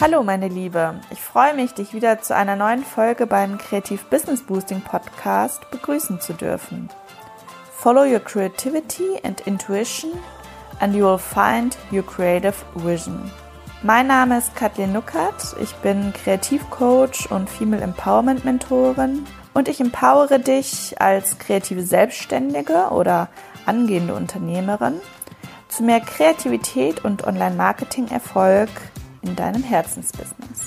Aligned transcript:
Hallo 0.00 0.22
meine 0.22 0.48
Liebe, 0.48 1.00
ich 1.10 1.20
freue 1.20 1.54
mich, 1.54 1.74
dich 1.74 1.92
wieder 1.92 2.20
zu 2.20 2.34
einer 2.34 2.56
neuen 2.56 2.84
Folge 2.84 3.26
beim 3.26 3.58
Kreativ 3.58 4.04
Business 4.06 4.42
Boosting 4.42 4.80
Podcast 4.80 5.70
begrüßen 5.70 6.20
zu 6.20 6.32
dürfen. 6.32 6.88
Follow 7.76 8.04
your 8.04 8.20
creativity 8.20 9.18
and 9.22 9.40
intuition 9.46 10.12
and 10.80 10.94
you 10.94 11.04
will 11.04 11.18
find 11.18 11.76
your 11.92 12.02
creative 12.02 12.56
vision. 12.74 13.30
Mein 13.82 14.08
Name 14.08 14.36
ist 14.36 14.54
Kathleen 14.54 14.92
Nuckert, 14.92 15.56
ich 15.58 15.74
bin 15.76 16.12
Kreativcoach 16.12 17.30
und 17.30 17.48
Female 17.48 17.80
Empowerment 17.80 18.44
Mentorin. 18.44 19.24
Und 19.54 19.68
ich 19.68 19.80
empowere 19.80 20.38
dich 20.38 21.00
als 21.00 21.38
kreative 21.38 21.82
Selbstständige 21.82 22.88
oder 22.90 23.28
angehende 23.64 24.14
Unternehmerin 24.14 25.00
zu 25.68 25.82
mehr 25.82 26.00
Kreativität 26.00 27.06
und 27.06 27.26
Online-Marketing-Erfolg 27.26 28.68
in 29.22 29.34
deinem 29.34 29.62
Herzensbusiness. 29.62 30.60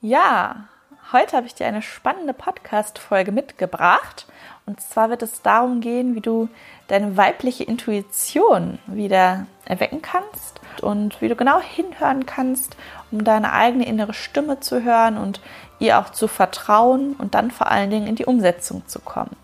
Ja, 0.00 0.68
heute 1.14 1.36
habe 1.36 1.46
ich 1.46 1.54
dir 1.54 1.66
eine 1.66 1.80
spannende 1.80 2.34
Podcast-Folge 2.34 3.32
mitgebracht. 3.32 4.26
Und 4.66 4.80
zwar 4.80 5.10
wird 5.10 5.22
es 5.22 5.42
darum 5.42 5.80
gehen, 5.80 6.14
wie 6.14 6.20
du 6.20 6.48
deine 6.88 7.16
weibliche 7.16 7.64
Intuition 7.64 8.78
wieder 8.86 9.46
erwecken 9.64 10.02
kannst 10.02 10.60
und 10.82 11.22
wie 11.22 11.28
du 11.28 11.36
genau 11.36 11.60
hinhören 11.60 12.26
kannst, 12.26 12.76
um 13.12 13.24
deine 13.24 13.52
eigene 13.52 13.86
innere 13.86 14.12
Stimme 14.12 14.60
zu 14.60 14.82
hören 14.82 15.16
und 15.16 15.40
ihr 15.78 15.98
auch 15.98 16.10
zu 16.10 16.26
vertrauen 16.26 17.14
und 17.14 17.34
dann 17.34 17.50
vor 17.50 17.70
allen 17.70 17.90
Dingen 17.90 18.08
in 18.08 18.16
die 18.16 18.26
Umsetzung 18.26 18.86
zu 18.88 18.98
kommen. 18.98 19.36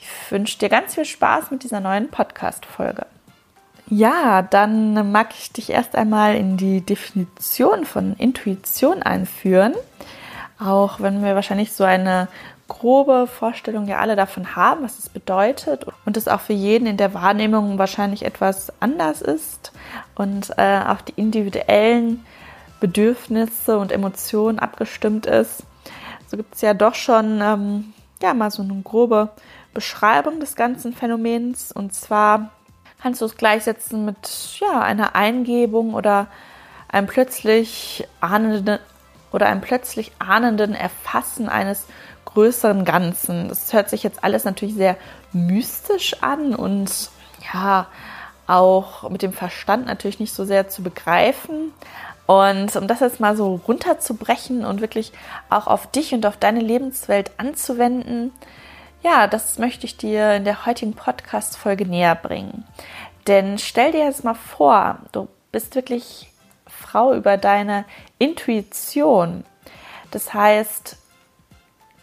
Ich 0.00 0.08
wünsche 0.30 0.58
dir 0.58 0.68
ganz 0.68 0.94
viel 0.96 1.04
Spaß 1.04 1.50
mit 1.52 1.62
dieser 1.62 1.80
neuen 1.80 2.08
Podcast-Folge. 2.08 3.06
Ja, 3.86 4.42
dann 4.42 5.12
mag 5.12 5.28
ich 5.38 5.52
dich 5.52 5.70
erst 5.70 5.94
einmal 5.94 6.34
in 6.34 6.56
die 6.56 6.80
Definition 6.80 7.84
von 7.84 8.16
Intuition 8.16 9.02
einführen. 9.02 9.74
Auch 10.58 11.00
wenn 11.00 11.22
wir 11.22 11.34
wahrscheinlich 11.34 11.72
so 11.72 11.84
eine 11.84 12.28
grobe 12.68 13.26
Vorstellung 13.26 13.86
ja 13.86 13.98
alle 13.98 14.16
davon 14.16 14.56
haben, 14.56 14.84
was 14.84 14.98
es 14.98 15.08
bedeutet 15.08 15.86
und 16.06 16.16
es 16.16 16.28
auch 16.28 16.40
für 16.40 16.52
jeden 16.52 16.86
in 16.86 16.96
der 16.96 17.12
Wahrnehmung 17.12 17.78
wahrscheinlich 17.78 18.24
etwas 18.24 18.72
anders 18.80 19.20
ist 19.20 19.72
und 20.14 20.50
äh, 20.56 20.80
auf 20.86 21.02
die 21.02 21.12
individuellen 21.16 22.24
Bedürfnisse 22.80 23.78
und 23.78 23.92
Emotionen 23.92 24.58
abgestimmt 24.58 25.26
ist, 25.26 25.64
so 26.26 26.36
gibt 26.36 26.54
es 26.54 26.62
ja 26.62 26.74
doch 26.74 26.94
schon 26.94 27.40
ähm, 27.42 27.92
ja 28.22 28.34
mal 28.34 28.50
so 28.50 28.62
eine 28.62 28.74
grobe 28.82 29.30
Beschreibung 29.72 30.40
des 30.40 30.56
ganzen 30.56 30.92
Phänomens. 30.92 31.70
Und 31.72 31.94
zwar 31.94 32.50
kannst 33.02 33.20
du 33.20 33.26
es 33.26 33.36
gleichsetzen 33.36 34.04
mit 34.04 34.58
ja 34.60 34.80
einer 34.80 35.14
Eingebung 35.14 35.94
oder 35.94 36.28
einem 36.88 37.06
plötzlich 37.06 38.06
ahnenden 38.20 38.78
oder 39.34 39.46
einem 39.46 39.60
plötzlich 39.60 40.12
ahnenden 40.20 40.76
Erfassen 40.76 41.48
eines 41.48 41.86
größeren 42.24 42.84
Ganzen. 42.84 43.48
Das 43.48 43.72
hört 43.72 43.90
sich 43.90 44.04
jetzt 44.04 44.22
alles 44.22 44.44
natürlich 44.44 44.76
sehr 44.76 44.96
mystisch 45.32 46.22
an 46.22 46.54
und 46.54 47.10
ja, 47.52 47.88
auch 48.46 49.10
mit 49.10 49.22
dem 49.22 49.32
Verstand 49.32 49.86
natürlich 49.86 50.20
nicht 50.20 50.32
so 50.32 50.44
sehr 50.44 50.68
zu 50.68 50.84
begreifen. 50.84 51.72
Und 52.26 52.76
um 52.76 52.86
das 52.86 53.00
jetzt 53.00 53.18
mal 53.18 53.36
so 53.36 53.60
runterzubrechen 53.66 54.64
und 54.64 54.80
wirklich 54.80 55.12
auch 55.50 55.66
auf 55.66 55.90
dich 55.90 56.14
und 56.14 56.24
auf 56.26 56.36
deine 56.36 56.60
Lebenswelt 56.60 57.32
anzuwenden, 57.36 58.32
ja, 59.02 59.26
das 59.26 59.58
möchte 59.58 59.84
ich 59.84 59.96
dir 59.96 60.34
in 60.34 60.44
der 60.44 60.64
heutigen 60.64 60.94
Podcast-Folge 60.94 61.86
näher 61.86 62.14
bringen. 62.14 62.64
Denn 63.26 63.58
stell 63.58 63.90
dir 63.90 64.04
jetzt 64.04 64.22
mal 64.22 64.34
vor, 64.34 64.98
du 65.10 65.26
bist 65.50 65.74
wirklich 65.74 66.30
Frau 66.84 67.14
über 67.14 67.36
deine 67.36 67.84
Intuition. 68.18 69.44
Das 70.10 70.34
heißt, 70.34 70.96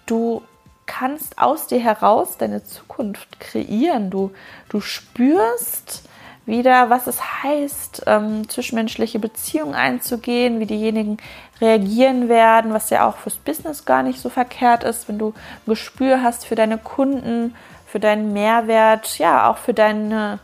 du 0.06 0.42
kannst 0.86 1.38
aus 1.38 1.68
dir 1.68 1.80
heraus 1.80 2.38
deine 2.38 2.64
Zukunft 2.64 3.40
kreieren. 3.40 4.10
Du, 4.10 4.32
du 4.70 4.82
spürst 4.82 6.04
wieder, 6.46 6.90
was 6.90 7.08
es 7.08 7.22
heißt, 7.44 8.04
ähm, 8.08 8.50
zwischenmenschliche 8.50 9.20
Beziehungen 9.20 9.76
einzugehen, 9.76 10.60
wie 10.60 10.66
diejenigen 10.66 11.18
reagieren 11.62 12.28
werden, 12.28 12.74
was 12.74 12.90
ja 12.90 13.08
auch 13.08 13.18
fürs 13.18 13.38
Business 13.38 13.86
gar 13.86 14.04
nicht 14.04 14.20
so 14.20 14.30
verkehrt 14.30 14.84
ist, 14.84 15.08
wenn 15.08 15.20
du 15.20 15.30
ein 15.30 15.68
Gespür 15.68 16.24
hast 16.24 16.46
für 16.46 16.56
deine 16.56 16.80
Kunden, 16.80 17.56
für 17.86 18.00
deinen 18.00 18.34
Mehrwert, 18.34 19.20
ja, 19.20 19.50
auch 19.50 19.58
für 19.58 19.74
deine 19.74 20.40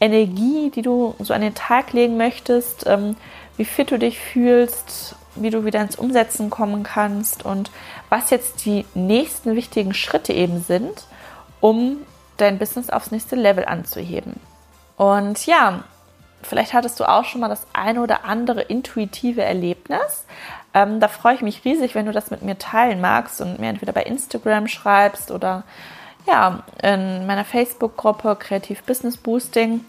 Energie, 0.00 0.70
die 0.70 0.82
du 0.82 1.14
so 1.18 1.32
an 1.32 1.40
den 1.40 1.54
Tag 1.54 1.92
legen 1.92 2.16
möchtest, 2.16 2.86
ähm, 2.86 3.16
wie 3.58 3.64
fit 3.64 3.90
du 3.90 3.98
dich 3.98 4.18
fühlst, 4.18 5.16
wie 5.34 5.50
du 5.50 5.64
wieder 5.64 5.82
ins 5.82 5.96
Umsetzen 5.96 6.48
kommen 6.48 6.84
kannst 6.84 7.44
und 7.44 7.70
was 8.08 8.30
jetzt 8.30 8.64
die 8.64 8.86
nächsten 8.94 9.54
wichtigen 9.54 9.92
Schritte 9.92 10.32
eben 10.32 10.62
sind, 10.62 11.04
um 11.60 11.98
dein 12.38 12.58
Business 12.58 12.88
aufs 12.88 13.10
nächste 13.10 13.36
Level 13.36 13.64
anzuheben. 13.64 14.40
Und 14.96 15.44
ja, 15.46 15.84
vielleicht 16.42 16.72
hattest 16.72 16.98
du 17.00 17.04
auch 17.04 17.24
schon 17.24 17.40
mal 17.40 17.48
das 17.48 17.66
eine 17.72 18.00
oder 18.00 18.24
andere 18.24 18.62
intuitive 18.62 19.42
Erlebnis. 19.42 20.24
Ähm, 20.72 21.00
da 21.00 21.08
freue 21.08 21.34
ich 21.34 21.42
mich 21.42 21.64
riesig, 21.64 21.94
wenn 21.94 22.06
du 22.06 22.12
das 22.12 22.30
mit 22.30 22.42
mir 22.42 22.58
teilen 22.58 23.00
magst 23.00 23.40
und 23.40 23.58
mir 23.58 23.68
entweder 23.68 23.92
bei 23.92 24.02
Instagram 24.04 24.68
schreibst 24.68 25.30
oder 25.30 25.64
ja, 26.26 26.62
in 26.82 27.26
meiner 27.26 27.44
Facebook-Gruppe 27.44 28.36
Kreativ 28.38 28.82
Business 28.82 29.16
Boosting, 29.16 29.84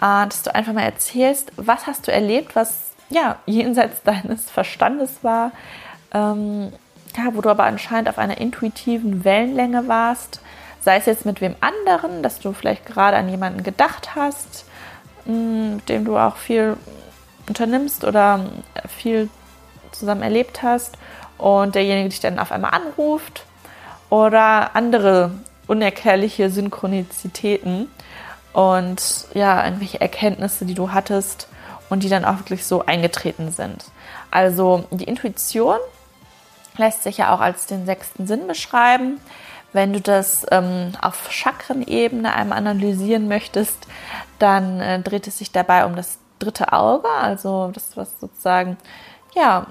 äh, 0.00 0.26
dass 0.26 0.42
du 0.42 0.54
einfach 0.54 0.72
mal 0.72 0.82
erzählst, 0.82 1.50
was 1.56 1.86
hast 1.86 2.06
du 2.06 2.12
erlebt, 2.12 2.54
was 2.54 2.91
ja, 3.12 3.36
jenseits 3.46 4.02
deines 4.02 4.50
Verstandes 4.50 5.22
war, 5.22 5.52
ähm, 6.12 6.72
ja, 7.16 7.34
wo 7.34 7.40
du 7.40 7.50
aber 7.50 7.64
anscheinend 7.64 8.08
auf 8.08 8.18
einer 8.18 8.38
intuitiven 8.38 9.24
Wellenlänge 9.24 9.86
warst, 9.88 10.40
sei 10.80 10.96
es 10.96 11.06
jetzt 11.06 11.26
mit 11.26 11.40
wem 11.40 11.54
anderen, 11.60 12.22
dass 12.22 12.40
du 12.40 12.52
vielleicht 12.52 12.86
gerade 12.86 13.16
an 13.16 13.28
jemanden 13.28 13.62
gedacht 13.62 14.14
hast, 14.14 14.64
mm, 15.26 15.76
mit 15.76 15.88
dem 15.88 16.04
du 16.04 16.16
auch 16.16 16.36
viel 16.36 16.76
unternimmst 17.48 18.04
oder 18.04 18.46
viel 18.88 19.28
zusammen 19.92 20.22
erlebt 20.22 20.62
hast 20.62 20.96
und 21.38 21.74
derjenige 21.74 22.08
dich 22.08 22.20
dann 22.20 22.38
auf 22.38 22.52
einmal 22.52 22.72
anruft 22.72 23.44
oder 24.10 24.74
andere 24.74 25.32
unerklärliche 25.66 26.50
Synchronizitäten 26.50 27.88
und 28.52 29.26
ja, 29.34 29.64
irgendwelche 29.64 30.00
Erkenntnisse, 30.00 30.64
die 30.64 30.74
du 30.74 30.92
hattest, 30.92 31.48
und 31.92 32.02
die 32.02 32.08
dann 32.08 32.24
auch 32.24 32.38
wirklich 32.38 32.64
so 32.64 32.86
eingetreten 32.86 33.52
sind. 33.52 33.84
Also 34.30 34.86
die 34.90 35.04
Intuition 35.04 35.76
lässt 36.78 37.02
sich 37.02 37.18
ja 37.18 37.34
auch 37.34 37.40
als 37.40 37.66
den 37.66 37.84
sechsten 37.84 38.26
Sinn 38.26 38.46
beschreiben. 38.46 39.20
Wenn 39.74 39.92
du 39.92 40.00
das 40.00 40.46
ähm, 40.50 40.92
auf 41.02 41.30
Chakrenebene 41.30 42.32
einmal 42.32 42.56
analysieren 42.56 43.28
möchtest, 43.28 43.76
dann 44.38 44.80
äh, 44.80 45.00
dreht 45.00 45.26
es 45.26 45.36
sich 45.36 45.52
dabei 45.52 45.84
um 45.84 45.94
das 45.94 46.16
dritte 46.38 46.72
Auge, 46.72 47.10
also 47.10 47.70
das, 47.74 47.94
was 47.94 48.18
sozusagen 48.18 48.78
ja 49.34 49.66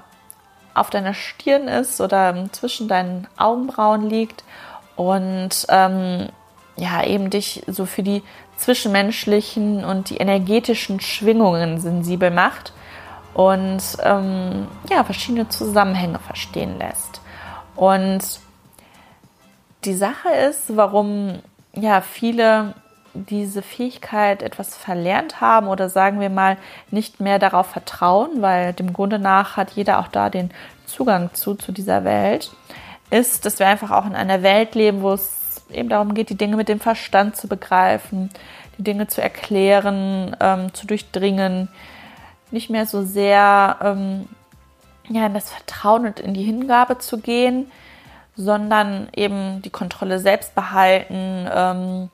auf 0.74 0.90
deiner 0.90 1.14
Stirn 1.14 1.66
ist 1.66 2.00
oder 2.00 2.48
zwischen 2.52 2.86
deinen 2.86 3.26
Augenbrauen 3.36 4.08
liegt 4.08 4.44
und 4.94 5.66
ähm, 5.68 6.28
ja 6.76 7.04
eben 7.04 7.30
dich 7.30 7.62
so 7.66 7.86
für 7.86 8.02
die 8.02 8.22
zwischenmenschlichen 8.56 9.84
und 9.84 10.10
die 10.10 10.16
energetischen 10.16 11.00
Schwingungen 11.00 11.80
sensibel 11.80 12.30
macht 12.30 12.72
und 13.34 13.82
ähm, 14.02 14.68
ja, 14.90 15.04
verschiedene 15.04 15.48
Zusammenhänge 15.48 16.18
verstehen 16.18 16.78
lässt. 16.78 17.20
Und 17.76 18.40
die 19.84 19.94
Sache 19.94 20.28
ist, 20.28 20.76
warum 20.76 21.40
ja 21.74 22.00
viele 22.00 22.74
diese 23.14 23.62
Fähigkeit 23.62 24.42
etwas 24.42 24.74
verlernt 24.74 25.40
haben 25.40 25.68
oder 25.68 25.88
sagen 25.88 26.20
wir 26.20 26.30
mal 26.30 26.56
nicht 26.90 27.20
mehr 27.20 27.38
darauf 27.38 27.66
vertrauen, 27.66 28.40
weil 28.40 28.72
dem 28.72 28.92
Grunde 28.92 29.18
nach 29.18 29.56
hat 29.56 29.72
jeder 29.72 29.98
auch 29.98 30.08
da 30.08 30.30
den 30.30 30.50
Zugang 30.86 31.30
zu, 31.34 31.54
zu 31.54 31.72
dieser 31.72 32.04
Welt, 32.04 32.52
ist, 33.10 33.44
dass 33.44 33.58
wir 33.58 33.66
einfach 33.66 33.90
auch 33.90 34.06
in 34.06 34.14
einer 34.14 34.42
Welt 34.42 34.74
leben, 34.74 35.02
wo 35.02 35.12
es 35.12 35.41
eben 35.74 35.88
darum 35.88 36.14
geht, 36.14 36.30
die 36.30 36.36
Dinge 36.36 36.56
mit 36.56 36.68
dem 36.68 36.80
Verstand 36.80 37.36
zu 37.36 37.48
begreifen, 37.48 38.30
die 38.78 38.84
Dinge 38.84 39.06
zu 39.06 39.22
erklären, 39.22 40.36
ähm, 40.40 40.72
zu 40.74 40.86
durchdringen, 40.86 41.68
nicht 42.50 42.70
mehr 42.70 42.86
so 42.86 43.02
sehr 43.02 43.78
ähm, 43.82 44.28
ja, 45.08 45.26
in 45.26 45.34
das 45.34 45.50
Vertrauen 45.50 46.06
und 46.06 46.20
in 46.20 46.34
die 46.34 46.42
Hingabe 46.42 46.98
zu 46.98 47.18
gehen, 47.18 47.70
sondern 48.36 49.08
eben 49.14 49.62
die 49.62 49.70
Kontrolle 49.70 50.18
selbst 50.18 50.54
behalten, 50.54 51.48
ähm, 51.52 52.10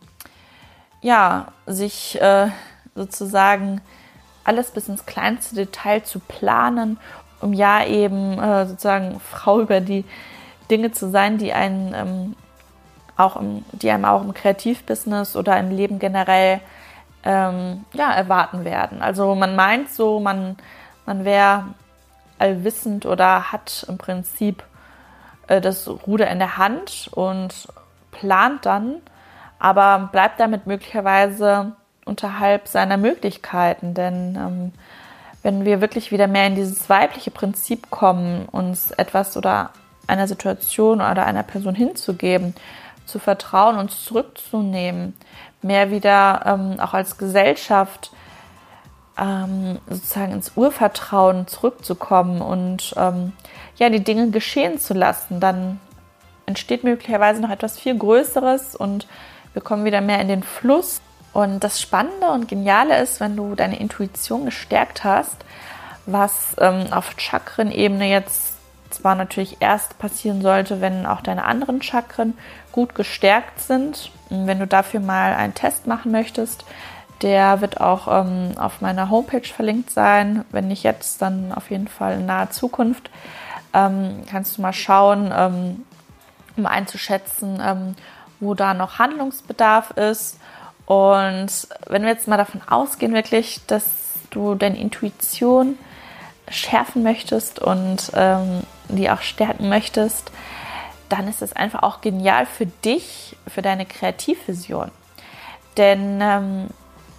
ja, 1.00 1.48
sich 1.66 2.20
äh, 2.20 2.48
sozusagen 2.94 3.80
alles 4.44 4.70
bis 4.70 4.88
ins 4.88 5.06
kleinste 5.06 5.54
Detail 5.54 6.02
zu 6.02 6.18
planen, 6.18 6.98
um 7.40 7.52
ja 7.52 7.84
eben 7.84 8.38
äh, 8.38 8.66
sozusagen 8.66 9.20
Frau 9.20 9.60
über 9.60 9.80
die 9.80 10.04
Dinge 10.70 10.90
zu 10.90 11.10
sein, 11.10 11.38
die 11.38 11.52
einen 11.52 11.94
ähm, 11.94 12.36
auch 13.18 13.36
im, 13.36 13.64
die 13.72 13.90
einem 13.90 14.06
auch 14.06 14.22
im 14.22 14.32
Kreativbusiness 14.32 15.36
oder 15.36 15.58
im 15.58 15.70
Leben 15.70 15.98
generell 15.98 16.60
ähm, 17.24 17.84
ja, 17.92 18.12
erwarten 18.12 18.64
werden. 18.64 19.02
Also 19.02 19.34
man 19.34 19.56
meint 19.56 19.90
so, 19.90 20.20
man, 20.20 20.56
man 21.04 21.24
wäre 21.24 21.64
allwissend 22.38 23.04
oder 23.04 23.52
hat 23.52 23.84
im 23.88 23.98
Prinzip 23.98 24.62
äh, 25.48 25.60
das 25.60 25.88
Ruder 26.06 26.30
in 26.30 26.38
der 26.38 26.56
Hand 26.56 27.10
und 27.12 27.68
plant 28.12 28.64
dann, 28.64 29.02
aber 29.58 30.08
bleibt 30.12 30.38
damit 30.38 30.66
möglicherweise 30.66 31.72
unterhalb 32.04 32.68
seiner 32.68 32.96
Möglichkeiten. 32.96 33.94
Denn 33.94 34.36
ähm, 34.36 34.72
wenn 35.42 35.64
wir 35.64 35.80
wirklich 35.80 36.12
wieder 36.12 36.28
mehr 36.28 36.46
in 36.46 36.54
dieses 36.54 36.88
weibliche 36.88 37.32
Prinzip 37.32 37.90
kommen, 37.90 38.46
uns 38.46 38.92
etwas 38.92 39.36
oder 39.36 39.70
einer 40.06 40.28
Situation 40.28 41.00
oder 41.00 41.26
einer 41.26 41.42
Person 41.42 41.74
hinzugeben, 41.74 42.54
zu 43.08 43.18
vertrauen, 43.18 43.78
uns 43.78 44.04
zurückzunehmen, 44.04 45.14
mehr 45.62 45.90
wieder 45.90 46.42
ähm, 46.46 46.80
auch 46.80 46.94
als 46.94 47.18
Gesellschaft 47.18 48.12
ähm, 49.18 49.78
sozusagen 49.88 50.32
ins 50.32 50.52
Urvertrauen 50.54 51.46
zurückzukommen 51.46 52.40
und 52.40 52.94
ähm, 52.96 53.32
ja, 53.76 53.90
die 53.90 54.04
Dinge 54.04 54.30
geschehen 54.30 54.78
zu 54.78 54.94
lassen, 54.94 55.40
dann 55.40 55.80
entsteht 56.46 56.84
möglicherweise 56.84 57.40
noch 57.40 57.50
etwas 57.50 57.78
viel 57.78 57.96
Größeres 57.96 58.76
und 58.76 59.06
wir 59.52 59.62
kommen 59.62 59.84
wieder 59.84 60.00
mehr 60.00 60.20
in 60.20 60.28
den 60.28 60.42
Fluss. 60.42 61.00
Und 61.32 61.62
das 61.62 61.80
Spannende 61.80 62.28
und 62.28 62.48
Geniale 62.48 63.00
ist, 63.00 63.20
wenn 63.20 63.36
du 63.36 63.54
deine 63.54 63.78
Intuition 63.78 64.46
gestärkt 64.46 65.04
hast, 65.04 65.36
was 66.06 66.56
ähm, 66.58 66.86
auf 66.90 67.14
Chakrenebene 67.18 68.08
jetzt 68.08 68.57
zwar 68.90 69.14
natürlich 69.14 69.58
erst 69.60 69.98
passieren 69.98 70.42
sollte, 70.42 70.80
wenn 70.80 71.06
auch 71.06 71.20
deine 71.20 71.44
anderen 71.44 71.82
Chakren 71.82 72.36
gut 72.72 72.94
gestärkt 72.94 73.60
sind. 73.60 74.10
Wenn 74.30 74.58
du 74.58 74.66
dafür 74.66 75.00
mal 75.00 75.34
einen 75.34 75.54
Test 75.54 75.86
machen 75.86 76.12
möchtest, 76.12 76.64
der 77.22 77.60
wird 77.60 77.80
auch 77.80 78.06
ähm, 78.08 78.52
auf 78.58 78.80
meiner 78.80 79.10
Homepage 79.10 79.48
verlinkt 79.48 79.90
sein. 79.90 80.44
Wenn 80.50 80.68
nicht 80.68 80.84
jetzt, 80.84 81.20
dann 81.20 81.52
auf 81.52 81.70
jeden 81.70 81.88
Fall 81.88 82.20
in 82.20 82.26
naher 82.26 82.50
Zukunft. 82.50 83.10
Ähm, 83.72 84.22
kannst 84.30 84.56
du 84.56 84.62
mal 84.62 84.72
schauen, 84.72 85.32
ähm, 85.34 85.84
um 86.56 86.66
einzuschätzen, 86.66 87.60
ähm, 87.62 87.96
wo 88.40 88.54
da 88.54 88.74
noch 88.74 88.98
Handlungsbedarf 88.98 89.90
ist. 89.92 90.38
Und 90.86 91.50
wenn 91.86 92.02
wir 92.02 92.10
jetzt 92.10 92.28
mal 92.28 92.36
davon 92.36 92.62
ausgehen, 92.68 93.12
wirklich, 93.12 93.60
dass 93.66 93.84
du 94.30 94.54
deine 94.54 94.78
Intuition 94.78 95.76
schärfen 96.50 97.02
möchtest 97.02 97.58
und 97.58 98.10
ähm, 98.14 98.62
die 98.88 99.10
auch 99.10 99.20
stärken 99.20 99.68
möchtest, 99.68 100.30
dann 101.08 101.28
ist 101.28 101.42
es 101.42 101.54
einfach 101.54 101.82
auch 101.82 102.00
genial 102.00 102.46
für 102.46 102.66
dich, 102.66 103.36
für 103.46 103.62
deine 103.62 103.86
Kreativvision. 103.86 104.90
Denn 105.76 106.20
ähm, 106.20 106.68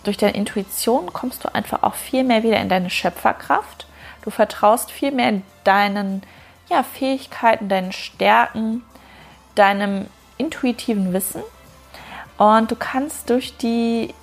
durch 0.04 0.18
deine 0.18 0.36
Intuition 0.36 1.12
kommst 1.12 1.44
du 1.44 1.54
einfach 1.54 1.84
auch 1.84 1.96
viel 1.96 2.24
mehr 2.24 2.44
wieder 2.44 2.60
in 2.60 2.70
deine 2.70 2.90
Schöpferkraft. 2.90 3.88
Du 4.22 4.30
vertraust 4.30 4.92
viel 4.92 5.12
mehr 5.12 5.30
in 5.30 5.44
deinen 5.64 6.24
ja, 6.70 6.84
Fähigkeiten, 6.84 7.70
deinen 7.70 7.92
Stärken, 7.92 8.84
deinem 9.56 10.08
intuitiven 10.38 11.14
Wissen. 11.14 11.42
Und 12.38 12.72
du 12.72 12.76
kannst 12.76 13.30
durch 13.30 13.58
die 13.58 14.14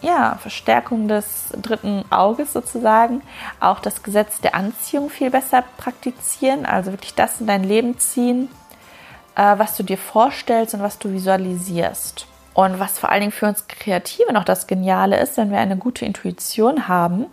ja, 0.00 0.38
Verstärkung 0.40 1.08
des 1.08 1.48
dritten 1.60 2.04
Auges 2.10 2.52
sozusagen 2.52 3.22
auch 3.60 3.80
das 3.80 4.02
Gesetz 4.02 4.40
der 4.40 4.54
Anziehung 4.54 5.10
viel 5.10 5.30
besser 5.30 5.64
praktizieren, 5.76 6.66
also 6.66 6.92
wirklich 6.92 7.14
das 7.14 7.40
in 7.40 7.46
dein 7.46 7.64
Leben 7.64 7.98
ziehen, 7.98 8.48
äh, 9.34 9.58
was 9.58 9.76
du 9.76 9.82
dir 9.82 9.98
vorstellst 9.98 10.74
und 10.74 10.82
was 10.82 10.98
du 10.98 11.12
visualisierst. 11.12 12.26
Und 12.54 12.80
was 12.80 12.98
vor 12.98 13.10
allen 13.10 13.20
Dingen 13.20 13.32
für 13.32 13.46
uns 13.46 13.68
Kreative 13.68 14.32
noch 14.32 14.42
das 14.42 14.66
Geniale 14.66 15.20
ist, 15.20 15.36
wenn 15.36 15.52
wir 15.52 15.58
eine 15.58 15.76
gute 15.76 16.04
Intuition 16.04 16.88
haben, 16.88 17.26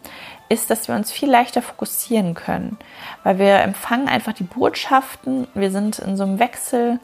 ist, 0.49 0.69
dass 0.69 0.87
wir 0.87 0.93
uns 0.93 1.11
viel 1.11 1.29
leichter 1.29 1.63
fokussieren 1.63 2.35
können, 2.35 2.77
weil 3.23 3.39
wir 3.39 3.55
empfangen 3.61 4.07
einfach 4.07 4.33
die 4.33 4.43
Botschaften, 4.43 5.47
wir 5.55 5.71
sind 5.71 5.97
in 5.97 6.15
so 6.15 6.23
einem 6.23 6.37
Wechsel, 6.37 6.99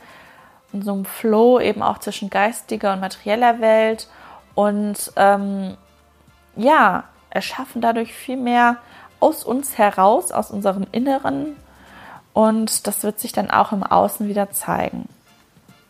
in 0.71 0.83
so 0.83 0.93
einem 0.93 1.05
Flow 1.05 1.59
eben 1.59 1.81
auch 1.81 1.97
zwischen 1.97 2.29
geistiger 2.29 2.93
und 2.93 2.99
materieller 2.99 3.59
Welt 3.59 4.07
und 4.55 5.11
ähm, 5.15 5.77
ja, 6.55 7.05
erschaffen 7.29 7.81
dadurch 7.81 8.13
viel 8.13 8.37
mehr 8.37 8.77
aus 9.19 9.43
uns 9.43 9.77
heraus, 9.77 10.31
aus 10.31 10.51
unserem 10.51 10.85
Inneren 10.91 11.55
und 12.33 12.87
das 12.87 13.03
wird 13.03 13.19
sich 13.19 13.31
dann 13.31 13.51
auch 13.51 13.71
im 13.71 13.83
Außen 13.83 14.27
wieder 14.27 14.51
zeigen. 14.51 15.07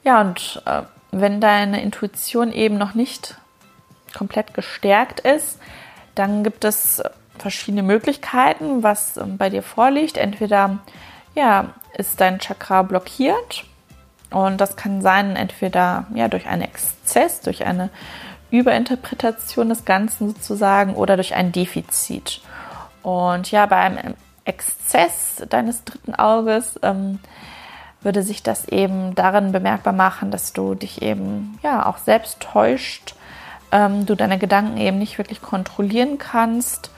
Ja, 0.04 0.22
und 0.22 0.62
äh, 0.66 0.81
wenn 1.12 1.42
deine 1.42 1.81
Intuition 1.81 2.52
eben 2.52 2.78
noch 2.78 2.94
nicht 2.94 3.38
komplett 4.13 4.54
gestärkt 4.54 5.19
ist, 5.22 5.60
dann 6.16 6.44
gibt 6.44 6.66
es 6.66 7.02
verschiedene 7.38 7.84
Möglichkeiten, 7.84 8.84
was 8.84 9.18
ähm, 9.18 9.38
bei 9.38 9.50
dir 9.50 9.63
vorliegt. 9.63 10.18
Entweder 10.18 10.80
ja, 11.36 11.69
ist 11.98 12.19
dein 12.19 12.40
Chakra 12.40 12.81
blockiert 12.81 13.66
und 14.31 14.60
das 14.60 14.75
kann 14.75 15.02
sein 15.02 15.36
entweder 15.36 16.06
ja, 16.13 16.28
durch 16.28 16.48
einen 16.48 16.63
Exzess, 16.63 17.42
durch 17.42 17.66
eine 17.66 17.90
Überinterpretation 18.51 19.69
des 19.69 19.86
Ganzen 19.86 20.30
sozusagen 20.30 20.94
oder 20.95 21.15
durch 21.15 21.33
ein 21.33 21.51
Defizit. 21.51 22.42
Und 23.01 23.50
ja, 23.51 23.65
bei 23.65 23.77
einem 23.77 24.13
Exzess 24.45 25.44
deines 25.50 25.83
dritten 25.83 26.13
Auges 26.13 26.80
ähm, 26.83 27.19
würde 28.01 28.24
sich 28.24 28.44
das 28.44 28.68
eben 28.68 29.15
darin 29.15 29.51
bemerkbar 29.51 29.94
machen, 29.94 30.31
dass 30.31 30.53
du 30.53 30.75
dich 30.75 31.01
eben 31.01 31.59
ja 31.63 31.86
auch 31.86 31.98
selbst 31.98 32.39
täuscht, 32.39 33.15
ähm, 33.71 34.06
du 34.06 34.15
deine 34.15 34.38
Gedanken 34.38 34.77
eben 34.77 34.98
nicht 34.98 35.18
wirklich 35.18 35.42
kontrollieren 35.42 36.18
kannst 36.18 36.92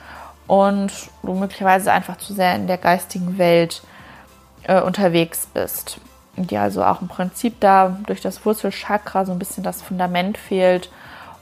und 0.46 0.92
du 1.22 1.34
möglicherweise 1.34 1.92
einfach 1.92 2.16
zu 2.16 2.32
sehr 2.32 2.54
in 2.54 2.66
der 2.66 2.78
geistigen 2.78 3.38
Welt 3.38 3.82
äh, 4.64 4.80
unterwegs 4.80 5.46
bist. 5.52 5.98
Dir 6.36 6.62
also 6.62 6.84
auch 6.84 7.00
im 7.00 7.08
Prinzip 7.08 7.60
da 7.60 7.96
durch 8.06 8.20
das 8.20 8.44
Wurzelchakra 8.44 9.24
so 9.24 9.32
ein 9.32 9.38
bisschen 9.38 9.62
das 9.62 9.82
Fundament 9.82 10.36
fehlt, 10.36 10.90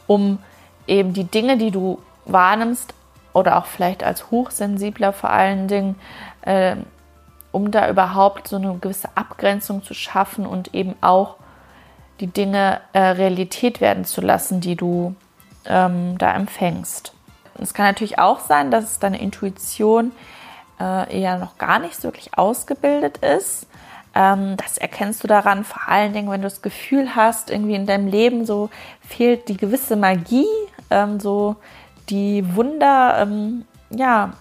um 0.06 0.38
eben 0.86 1.12
die 1.12 1.24
Dinge, 1.24 1.56
die 1.56 1.70
du 1.70 2.00
wahrnimmst, 2.24 2.94
oder 3.32 3.58
auch 3.58 3.66
vielleicht 3.66 4.04
als 4.04 4.30
Hochsensibler 4.30 5.12
vor 5.12 5.30
allen 5.30 5.68
Dingen, 5.68 5.96
äh, 6.42 6.76
um 7.50 7.70
da 7.70 7.88
überhaupt 7.88 8.48
so 8.48 8.56
eine 8.56 8.74
gewisse 8.74 9.08
Abgrenzung 9.14 9.82
zu 9.82 9.94
schaffen 9.94 10.46
und 10.46 10.74
eben 10.74 10.94
auch 11.00 11.36
die 12.20 12.26
Dinge 12.26 12.80
äh, 12.92 13.00
Realität 13.00 13.80
werden 13.80 14.04
zu 14.04 14.20
lassen, 14.20 14.60
die 14.60 14.76
du 14.76 15.14
ähm, 15.66 16.18
da 16.18 16.34
empfängst. 16.34 17.14
Es 17.58 17.74
kann 17.74 17.86
natürlich 17.86 18.18
auch 18.18 18.40
sein, 18.40 18.70
dass 18.70 18.98
deine 18.98 19.20
Intuition 19.20 20.12
äh, 20.80 21.20
eher 21.20 21.38
noch 21.38 21.58
gar 21.58 21.78
nicht 21.78 21.96
so 21.96 22.04
wirklich 22.04 22.36
ausgebildet 22.36 23.18
ist. 23.18 23.66
Ähm, 24.14 24.56
das 24.56 24.78
erkennst 24.78 25.22
du 25.22 25.28
daran, 25.28 25.64
vor 25.64 25.88
allen 25.88 26.12
Dingen, 26.12 26.30
wenn 26.30 26.42
du 26.42 26.48
das 26.48 26.62
Gefühl 26.62 27.14
hast, 27.14 27.50
irgendwie 27.50 27.74
in 27.74 27.86
deinem 27.86 28.06
Leben 28.06 28.44
so 28.44 28.70
fehlt 29.00 29.48
die 29.48 29.56
gewisse 29.56 29.96
Magie, 29.96 30.46
ähm, 30.90 31.18
so 31.18 31.56
die 32.08 32.54
Wunder, 32.54 33.18
ähm, 33.18 33.64
ja, 33.90 34.32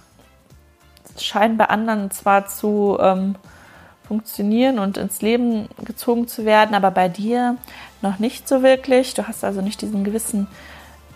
scheinen 1.17 1.57
bei 1.57 1.65
anderen 1.65 2.09
zwar 2.11 2.47
zu 2.47 2.97
funktionieren 4.11 4.77
und 4.77 4.97
ins 4.97 5.21
Leben 5.21 5.69
gezogen 5.85 6.27
zu 6.27 6.43
werden, 6.43 6.75
aber 6.75 6.91
bei 6.91 7.07
dir 7.07 7.55
noch 8.01 8.19
nicht 8.19 8.45
so 8.45 8.61
wirklich. 8.61 9.13
Du 9.13 9.25
hast 9.25 9.45
also 9.45 9.61
nicht 9.61 9.81
diesen 9.81 10.03
gewissen 10.03 10.47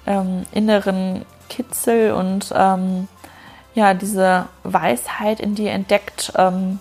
ähm, 0.07 0.43
inneren 0.53 1.25
Kitzel 1.49 2.13
und 2.13 2.53
ähm, 2.55 3.09
ja, 3.73 3.93
diese 3.93 4.45
Weisheit 4.63 5.41
in 5.41 5.55
dir 5.55 5.71
entdeckt, 5.71 6.31
ähm, 6.37 6.79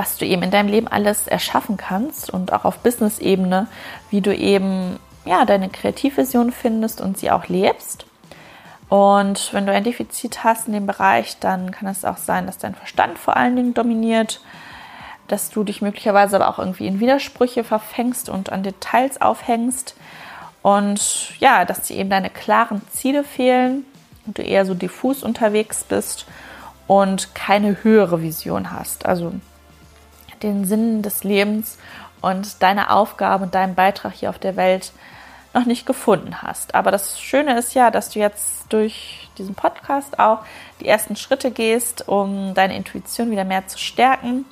was 0.00 0.16
du 0.16 0.24
eben 0.24 0.42
in 0.42 0.50
deinem 0.50 0.70
Leben 0.70 0.88
alles 0.88 1.26
erschaffen 1.28 1.76
kannst 1.76 2.30
und 2.30 2.54
auch 2.54 2.64
auf 2.64 2.78
Business-Ebene, 2.78 3.66
wie 4.08 4.22
du 4.22 4.34
eben 4.34 4.98
ja, 5.26 5.44
deine 5.44 5.68
Kreativvision 5.68 6.52
findest 6.52 7.02
und 7.02 7.18
sie 7.18 7.30
auch 7.30 7.48
lebst. 7.48 8.06
Und 8.88 9.52
wenn 9.52 9.66
du 9.66 9.72
ein 9.72 9.84
Defizit 9.84 10.42
hast 10.42 10.68
in 10.68 10.72
dem 10.72 10.86
Bereich, 10.86 11.38
dann 11.38 11.70
kann 11.70 11.86
es 11.86 12.06
auch 12.06 12.16
sein, 12.16 12.46
dass 12.46 12.56
dein 12.56 12.74
Verstand 12.74 13.18
vor 13.18 13.36
allen 13.36 13.56
Dingen 13.56 13.74
dominiert, 13.74 14.40
dass 15.28 15.50
du 15.50 15.64
dich 15.64 15.82
möglicherweise 15.82 16.36
aber 16.36 16.48
auch 16.48 16.58
irgendwie 16.58 16.86
in 16.86 16.98
Widersprüche 16.98 17.62
verfängst 17.62 18.30
und 18.30 18.50
an 18.52 18.62
Details 18.62 19.20
aufhängst. 19.20 19.96
Und 20.62 21.38
ja, 21.40 21.66
dass 21.66 21.82
dir 21.82 21.96
eben 21.96 22.08
deine 22.08 22.30
klaren 22.30 22.80
Ziele 22.90 23.22
fehlen 23.22 23.84
und 24.24 24.38
du 24.38 24.42
eher 24.42 24.64
so 24.64 24.72
diffus 24.72 25.22
unterwegs 25.22 25.84
bist 25.84 26.24
und 26.86 27.34
keine 27.34 27.84
höhere 27.84 28.22
Vision 28.22 28.72
hast. 28.72 29.04
Also 29.04 29.34
den 30.42 30.64
Sinn 30.64 31.02
des 31.02 31.24
Lebens 31.24 31.78
und 32.20 32.62
deine 32.62 32.90
Aufgabe 32.90 33.44
und 33.44 33.54
deinen 33.54 33.74
Beitrag 33.74 34.12
hier 34.14 34.30
auf 34.30 34.38
der 34.38 34.56
Welt 34.56 34.92
noch 35.52 35.64
nicht 35.64 35.86
gefunden 35.86 36.42
hast. 36.42 36.74
Aber 36.74 36.90
das 36.90 37.20
Schöne 37.20 37.58
ist 37.58 37.74
ja, 37.74 37.90
dass 37.90 38.10
du 38.10 38.18
jetzt 38.18 38.72
durch 38.72 39.28
diesen 39.38 39.54
Podcast 39.54 40.18
auch 40.18 40.40
die 40.80 40.86
ersten 40.86 41.16
Schritte 41.16 41.50
gehst, 41.50 42.08
um 42.08 42.54
deine 42.54 42.76
Intuition 42.76 43.30
wieder 43.30 43.44
mehr 43.44 43.66
zu 43.66 43.78
stärken. 43.78 44.44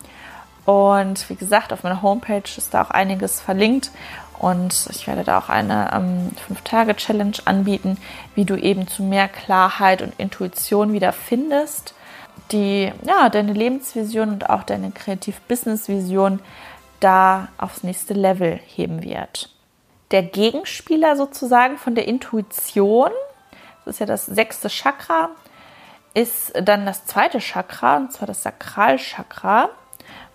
Und 0.65 1.31
wie 1.31 1.37
gesagt, 1.37 1.73
auf 1.73 1.83
meiner 1.83 2.03
Homepage 2.03 2.43
ist 2.57 2.75
da 2.75 2.83
auch 2.83 2.91
einiges 2.91 3.41
verlinkt. 3.41 3.91
Und 4.39 4.89
ich 4.91 5.07
werde 5.07 5.25
da 5.25 5.39
auch 5.39 5.49
eine 5.49 5.91
ähm, 5.93 6.31
5-Tage-Challenge 6.49 7.39
anbieten, 7.45 7.99
wie 8.35 8.45
du 8.45 8.57
eben 8.57 8.87
zu 8.87 9.03
mehr 9.03 9.29
Klarheit 9.29 10.03
und 10.03 10.15
Intuition 10.19 10.93
wieder 10.93 11.13
findest, 11.13 11.95
die 12.53 12.93
ja, 13.05 13.29
deine 13.29 13.53
Lebensvision 13.53 14.31
und 14.31 14.51
auch 14.51 14.63
deine 14.63 14.91
Kreativ-Business-Vision 14.91 16.41
da 17.01 17.49
aufs 17.59 17.83
nächste 17.83 18.15
Level 18.15 18.59
heben 18.65 19.03
wird. 19.03 19.51
Der 20.11 20.23
Gegenspieler 20.23 21.17
sozusagen 21.17 21.77
von 21.77 21.95
der 21.95 22.09
Intuition, 22.09 23.11
das 23.85 23.95
ist 23.95 24.01
ja 24.01 24.07
das 24.07 24.27
sechste 24.27 24.69
Chakra, 24.69 25.31
ist 26.15 26.53
dann 26.61 26.87
das 26.87 27.05
zweite 27.05 27.39
Chakra, 27.41 27.99
und 27.99 28.13
zwar 28.13 28.27
das 28.27 28.43
Sakralchakra, 28.43 29.69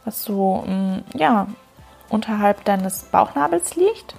was 0.05 0.24
so 0.24 0.63
mm, 0.65 1.03
ja, 1.17 1.48
unterhalb 2.10 2.63
deines 2.65 3.03
Bauchnabels 3.03 3.75
liegt. 3.75 4.15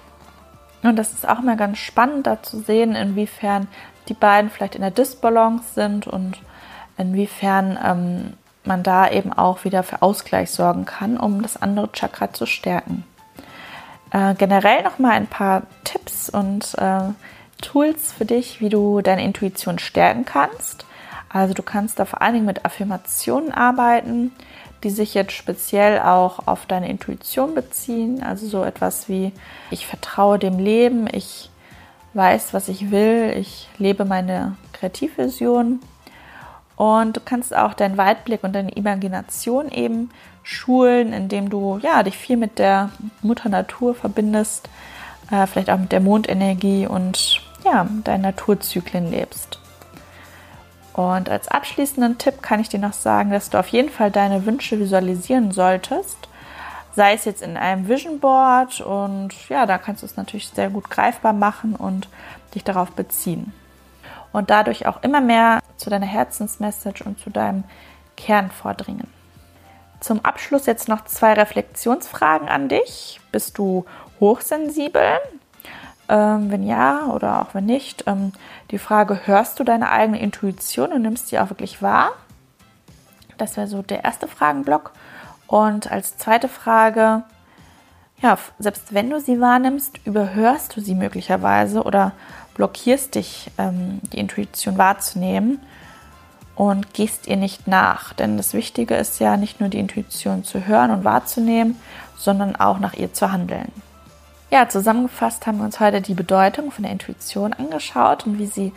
Und 0.82 0.96
das 0.96 1.12
ist 1.12 1.26
auch 1.26 1.40
mal 1.40 1.56
ganz 1.56 1.78
spannend, 1.78 2.26
da 2.26 2.42
zu 2.42 2.60
sehen, 2.60 2.94
inwiefern 2.94 3.68
die 4.08 4.14
beiden 4.14 4.50
vielleicht 4.50 4.74
in 4.74 4.82
der 4.82 4.90
Disbalance 4.90 5.72
sind 5.72 6.06
und 6.06 6.38
inwiefern 6.96 7.78
ähm, 7.82 8.32
man 8.64 8.82
da 8.82 9.10
eben 9.10 9.32
auch 9.32 9.64
wieder 9.64 9.82
für 9.82 10.02
Ausgleich 10.02 10.50
sorgen 10.50 10.84
kann, 10.84 11.18
um 11.18 11.42
das 11.42 11.60
andere 11.60 11.90
Chakra 11.92 12.32
zu 12.32 12.46
stärken. 12.46 13.04
Äh, 14.10 14.34
generell 14.34 14.82
noch 14.82 14.98
mal 14.98 15.12
ein 15.12 15.26
paar 15.26 15.62
Tipps 15.84 16.30
und 16.30 16.74
äh, 16.78 17.12
Tools 17.60 18.12
für 18.12 18.24
dich, 18.24 18.60
wie 18.60 18.68
du 18.68 19.00
deine 19.00 19.24
Intuition 19.24 19.78
stärken 19.78 20.24
kannst. 20.24 20.86
Also 21.28 21.52
du 21.52 21.62
kannst 21.62 21.98
da 21.98 22.04
vor 22.04 22.22
allen 22.22 22.34
Dingen 22.34 22.46
mit 22.46 22.64
Affirmationen 22.64 23.52
arbeiten, 23.52 24.32
die 24.84 24.90
sich 24.90 25.14
jetzt 25.14 25.32
speziell 25.32 25.98
auch 25.98 26.46
auf 26.46 26.66
deine 26.66 26.88
Intuition 26.88 27.54
beziehen. 27.54 28.22
Also 28.22 28.46
so 28.46 28.62
etwas 28.62 29.08
wie 29.08 29.32
ich 29.70 29.86
vertraue 29.86 30.38
dem 30.38 30.58
Leben, 30.58 31.08
ich 31.10 31.50
weiß, 32.12 32.54
was 32.54 32.68
ich 32.68 32.90
will, 32.90 33.34
ich 33.36 33.68
lebe 33.78 34.04
meine 34.04 34.56
Kreativvision 34.72 35.80
und 36.76 37.16
du 37.16 37.20
kannst 37.24 37.54
auch 37.54 37.74
deinen 37.74 37.96
Weitblick 37.96 38.42
und 38.42 38.52
deine 38.52 38.72
Imagination 38.72 39.70
eben 39.70 40.10
schulen, 40.42 41.12
indem 41.12 41.48
du 41.48 41.78
ja, 41.82 42.02
dich 42.02 42.16
viel 42.16 42.36
mit 42.36 42.58
der 42.58 42.90
Mutter 43.22 43.48
Natur 43.48 43.94
verbindest, 43.94 44.68
äh, 45.30 45.46
vielleicht 45.46 45.70
auch 45.70 45.78
mit 45.78 45.92
der 45.92 46.00
Mondenergie 46.00 46.86
und 46.86 47.40
ja, 47.64 47.86
deinen 48.02 48.22
Naturzyklen 48.22 49.10
lebst. 49.10 49.58
Und 50.92 51.28
als 51.28 51.48
abschließenden 51.48 52.18
Tipp 52.18 52.42
kann 52.42 52.60
ich 52.60 52.68
dir 52.68 52.78
noch 52.78 52.92
sagen, 52.92 53.30
dass 53.30 53.50
du 53.50 53.58
auf 53.58 53.68
jeden 53.68 53.90
Fall 53.90 54.10
deine 54.10 54.46
Wünsche 54.46 54.78
visualisieren 54.78 55.50
solltest. 55.50 56.28
Sei 56.94 57.14
es 57.14 57.24
jetzt 57.24 57.42
in 57.42 57.56
einem 57.56 57.88
Vision 57.88 58.20
Board 58.20 58.80
und 58.80 59.30
ja, 59.48 59.66
da 59.66 59.78
kannst 59.78 60.02
du 60.02 60.06
es 60.06 60.16
natürlich 60.16 60.48
sehr 60.48 60.70
gut 60.70 60.90
greifbar 60.90 61.32
machen 61.32 61.74
und 61.74 62.08
dich 62.54 62.62
darauf 62.62 62.92
beziehen 62.92 63.52
und 64.34 64.50
dadurch 64.50 64.86
auch 64.86 65.02
immer 65.02 65.20
mehr 65.20 65.60
zu 65.84 65.90
deiner 65.90 66.06
Herzensmessage 66.06 67.04
und 67.04 67.18
zu 67.18 67.30
deinem 67.30 67.64
Kern 68.16 68.50
vordringen. 68.50 69.06
Zum 70.00 70.24
Abschluss 70.24 70.66
jetzt 70.66 70.88
noch 70.88 71.04
zwei 71.04 71.34
Reflexionsfragen 71.34 72.48
an 72.48 72.68
dich. 72.68 73.20
Bist 73.32 73.58
du 73.58 73.84
hochsensibel? 74.18 75.18
Ähm, 76.08 76.50
wenn 76.50 76.66
ja 76.66 77.06
oder 77.06 77.40
auch 77.42 77.54
wenn 77.54 77.66
nicht, 77.66 78.04
ähm, 78.06 78.32
die 78.70 78.78
Frage, 78.78 79.26
hörst 79.26 79.58
du 79.60 79.64
deine 79.64 79.90
eigene 79.90 80.20
Intuition 80.20 80.92
und 80.92 81.02
nimmst 81.02 81.28
sie 81.28 81.38
auch 81.38 81.50
wirklich 81.50 81.80
wahr? 81.80 82.12
Das 83.38 83.56
wäre 83.56 83.66
so 83.66 83.82
der 83.82 84.04
erste 84.04 84.28
Fragenblock. 84.28 84.92
Und 85.46 85.90
als 85.90 86.18
zweite 86.18 86.48
Frage, 86.48 87.22
ja, 88.20 88.38
selbst 88.58 88.94
wenn 88.94 89.10
du 89.10 89.20
sie 89.20 89.40
wahrnimmst, 89.40 90.00
überhörst 90.06 90.76
du 90.76 90.80
sie 90.80 90.94
möglicherweise 90.94 91.82
oder 91.82 92.12
blockierst 92.54 93.14
dich, 93.14 93.50
ähm, 93.58 94.00
die 94.12 94.18
Intuition 94.18 94.78
wahrzunehmen 94.78 95.60
und 96.54 96.94
gehst 96.94 97.26
ihr 97.26 97.36
nicht 97.36 97.66
nach. 97.66 98.12
Denn 98.12 98.36
das 98.36 98.54
Wichtige 98.54 98.94
ist 98.94 99.20
ja 99.20 99.36
nicht 99.36 99.60
nur 99.60 99.68
die 99.68 99.78
Intuition 99.78 100.44
zu 100.44 100.66
hören 100.66 100.90
und 100.90 101.04
wahrzunehmen, 101.04 101.76
sondern 102.16 102.56
auch 102.56 102.78
nach 102.78 102.94
ihr 102.94 103.12
zu 103.12 103.32
handeln. 103.32 103.70
Ja, 104.50 104.68
zusammengefasst 104.68 105.46
haben 105.46 105.58
wir 105.58 105.64
uns 105.64 105.80
heute 105.80 106.00
die 106.00 106.14
Bedeutung 106.14 106.70
von 106.70 106.84
der 106.84 106.92
Intuition 106.92 107.52
angeschaut 107.52 108.26
und 108.26 108.38
wie 108.38 108.46
sie 108.46 108.72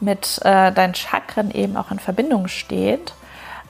mit 0.00 0.40
äh, 0.44 0.72
deinen 0.72 0.94
Chakren 0.94 1.50
eben 1.50 1.76
auch 1.76 1.90
in 1.90 1.98
Verbindung 1.98 2.48
steht, 2.48 3.12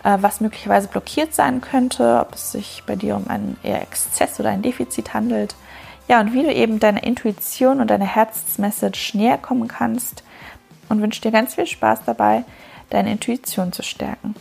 äh, 0.05 0.17
was 0.21 0.41
möglicherweise 0.41 0.89
blockiert 0.89 1.35
sein 1.35 1.61
könnte, 1.61 2.21
ob 2.21 2.35
es 2.35 2.53
sich 2.53 2.83
bei 2.87 2.97
dir 2.97 3.17
um 3.17 3.29
einen 3.29 3.59
eher 3.63 3.83
Exzess 3.83 4.41
oder 4.41 4.51
ein 4.51 4.63
Defizit 4.63 5.13
handelt 5.13 5.55
ja, 6.11 6.19
und 6.19 6.33
wie 6.33 6.43
du 6.43 6.53
eben 6.53 6.81
deiner 6.81 7.05
Intuition 7.05 7.81
und 7.81 7.89
deiner 7.89 8.05
Herzensmessage 8.05 9.13
näher 9.17 9.39
kommen 9.39 9.69
kannst 9.69 10.25
und 10.89 11.01
wünsche 11.01 11.21
dir 11.21 11.31
ganz 11.31 11.55
viel 11.55 11.69
Spaß 11.69 12.01
dabei, 12.05 12.43
deine 12.91 13.13
Intuition 13.13 13.73
zu 13.73 13.85
stärken. 13.85 14.35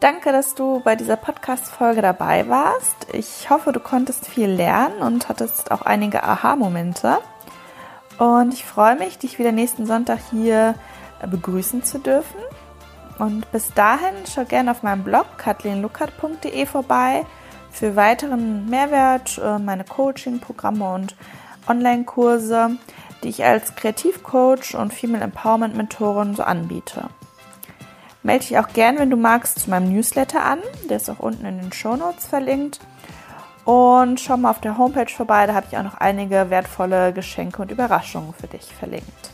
Danke, 0.00 0.32
dass 0.32 0.56
du 0.56 0.80
bei 0.80 0.96
dieser 0.96 1.14
Podcast-Folge 1.14 2.02
dabei 2.02 2.48
warst. 2.48 3.06
Ich 3.12 3.48
hoffe, 3.48 3.70
du 3.70 3.78
konntest 3.78 4.26
viel 4.26 4.48
lernen 4.48 4.98
und 4.98 5.28
hattest 5.28 5.70
auch 5.70 5.82
einige 5.82 6.24
Aha-Momente. 6.24 7.18
Und 8.18 8.52
ich 8.52 8.64
freue 8.64 8.96
mich, 8.96 9.18
dich 9.18 9.38
wieder 9.38 9.52
nächsten 9.52 9.86
Sonntag 9.86 10.18
hier 10.32 10.74
begrüßen 11.24 11.84
zu 11.84 12.00
dürfen. 12.00 12.40
Und 13.20 13.48
bis 13.52 13.72
dahin 13.72 14.16
schau 14.28 14.44
gerne 14.46 14.72
auf 14.72 14.82
meinem 14.82 15.04
Blog 15.04 15.26
kathleenluckert.de 15.38 16.66
vorbei 16.66 17.24
für 17.78 17.94
weiteren 17.94 18.68
Mehrwert, 18.68 19.38
äh, 19.38 19.58
meine 19.58 19.84
Coaching-Programme 19.84 20.94
und 20.94 21.14
Online-Kurse, 21.68 22.76
die 23.22 23.28
ich 23.28 23.44
als 23.44 23.76
Kreativcoach 23.76 24.74
und 24.74 24.92
Female 24.92 25.22
Empowerment 25.22 25.76
Mentorin 25.76 26.34
so 26.34 26.42
anbiete. 26.42 27.08
Melde 28.24 28.46
dich 28.46 28.58
auch 28.58 28.68
gern, 28.68 28.98
wenn 28.98 29.10
du 29.10 29.16
magst, 29.16 29.60
zu 29.60 29.70
meinem 29.70 29.92
Newsletter 29.92 30.44
an. 30.44 30.58
Der 30.90 30.96
ist 30.96 31.08
auch 31.08 31.20
unten 31.20 31.46
in 31.46 31.60
den 31.60 31.72
Show 31.72 31.94
Notes 31.94 32.26
verlinkt. 32.26 32.80
Und 33.64 34.18
schau 34.18 34.36
mal 34.36 34.50
auf 34.50 34.60
der 34.60 34.76
Homepage 34.76 35.12
vorbei, 35.12 35.46
da 35.46 35.54
habe 35.54 35.66
ich 35.70 35.78
auch 35.78 35.84
noch 35.84 35.98
einige 35.98 36.50
wertvolle 36.50 37.12
Geschenke 37.12 37.62
und 37.62 37.70
Überraschungen 37.70 38.34
für 38.34 38.48
dich 38.48 38.74
verlinkt. 38.74 39.30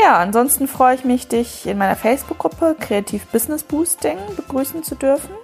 Ja, 0.00 0.16
ansonsten 0.16 0.68
freue 0.68 0.94
ich 0.94 1.04
mich, 1.04 1.28
dich 1.28 1.66
in 1.66 1.76
meiner 1.76 1.96
Facebook-Gruppe 1.96 2.76
Kreativ 2.80 3.26
Business 3.26 3.62
Boosting 3.62 4.16
begrüßen 4.36 4.82
zu 4.84 4.94
dürfen 4.94 5.34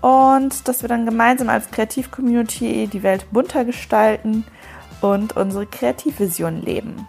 und 0.00 0.68
dass 0.68 0.82
wir 0.82 0.88
dann 0.88 1.06
gemeinsam 1.06 1.48
als 1.48 1.70
Kreativ-Community 1.70 2.86
die 2.86 3.02
Welt 3.02 3.26
bunter 3.32 3.64
gestalten 3.64 4.44
und 5.00 5.36
unsere 5.36 5.66
Kreativvision 5.66 6.62
leben. 6.62 7.08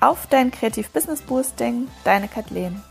Auf 0.00 0.26
dein 0.26 0.50
Kreativ-Business-Boosting, 0.50 1.88
deine 2.04 2.28
Kathleen. 2.28 2.82